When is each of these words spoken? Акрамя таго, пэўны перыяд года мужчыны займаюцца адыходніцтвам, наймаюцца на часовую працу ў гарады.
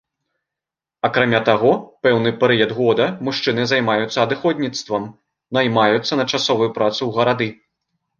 Акрамя 1.07 1.41
таго, 1.49 1.73
пэўны 2.07 2.31
перыяд 2.43 2.73
года 2.79 3.05
мужчыны 3.27 3.65
займаюцца 3.71 4.17
адыходніцтвам, 4.25 5.05
наймаюцца 5.59 6.13
на 6.21 6.25
часовую 6.35 6.69
працу 6.79 6.99
ў 7.05 7.11
гарады. 7.19 7.49